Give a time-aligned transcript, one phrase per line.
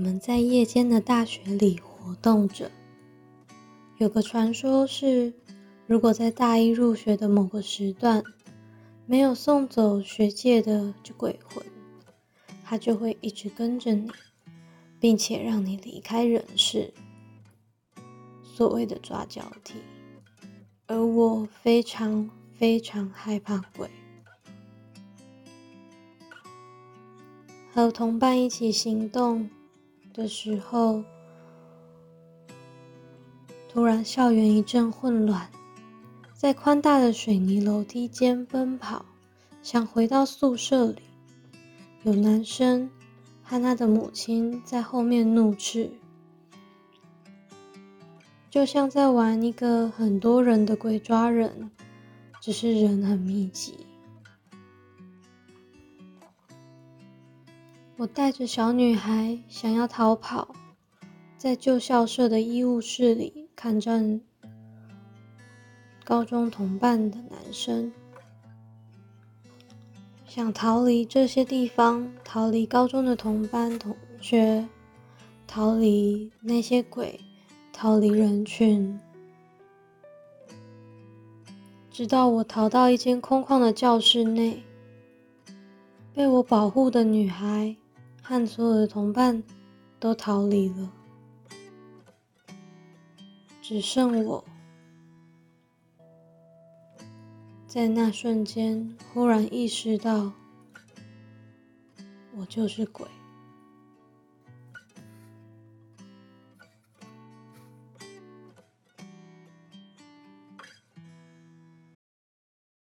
[0.00, 2.70] 我们在夜间的大学里活动着。
[3.98, 5.34] 有个传说是，
[5.86, 8.24] 如果在大一入学的某个时段
[9.04, 11.62] 没有送走学界的鬼魂，
[12.64, 14.10] 他就会一直跟着你，
[14.98, 16.94] 并且让你离开人世。
[18.42, 19.74] 所谓的抓交替。
[20.86, 23.90] 而我非常非常害怕鬼。
[27.70, 29.50] 和同伴一起行动
[30.20, 31.02] 的时候，
[33.70, 35.48] 突然校园一阵混乱，
[36.34, 39.06] 在宽大的水泥楼梯间奔跑，
[39.62, 41.00] 想回到宿舍里。
[42.02, 42.90] 有男生
[43.42, 45.90] 和他的母亲在后面怒斥，
[48.50, 51.70] 就像在玩一个很多人的鬼抓人，
[52.42, 53.86] 只是人很密集。
[58.00, 60.48] 我带着小女孩想要逃跑，
[61.36, 64.18] 在旧校舍的医务室里看着
[66.02, 67.92] 高中同伴的男生，
[70.24, 74.66] 想逃离这些地方，逃离高中的同班同学，
[75.46, 77.20] 逃离那些鬼，
[77.70, 78.98] 逃离人群，
[81.90, 84.62] 直到我逃到一间空旷的教室内，
[86.14, 87.76] 被我保护的女孩。
[88.30, 89.42] 看所有的同伴
[89.98, 90.92] 都逃离了，
[93.60, 94.44] 只剩我。
[97.66, 100.32] 在那瞬间，忽然意识到，
[102.36, 103.04] 我就是鬼。